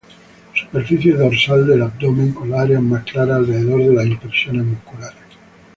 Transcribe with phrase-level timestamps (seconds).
[0.55, 5.21] Superficie dorsal del abdomen con áreas más claras alrededor de las impresiones musculares.